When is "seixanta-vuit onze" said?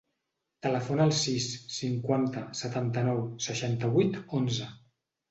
3.49-4.71